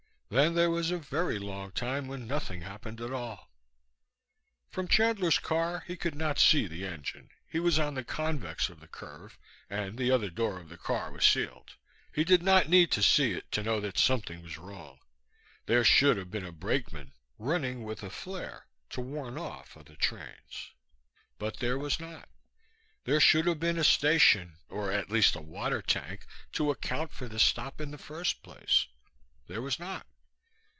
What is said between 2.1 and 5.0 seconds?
nothing happened at all. From